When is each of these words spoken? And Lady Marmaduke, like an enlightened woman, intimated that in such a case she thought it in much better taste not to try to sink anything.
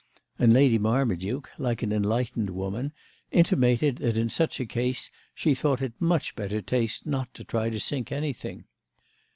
And 0.39 0.51
Lady 0.51 0.79
Marmaduke, 0.79 1.51
like 1.59 1.83
an 1.83 1.93
enlightened 1.93 2.49
woman, 2.49 2.91
intimated 3.31 3.97
that 3.97 4.17
in 4.17 4.31
such 4.31 4.59
a 4.59 4.65
case 4.65 5.11
she 5.35 5.53
thought 5.53 5.79
it 5.79 5.93
in 6.01 6.07
much 6.07 6.33
better 6.35 6.59
taste 6.59 7.05
not 7.05 7.31
to 7.35 7.43
try 7.43 7.69
to 7.69 7.79
sink 7.79 8.11
anything. 8.11 8.63